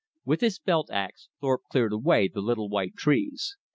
[0.25, 3.55] With his belt ax, Thorpe cleared away the little white trees.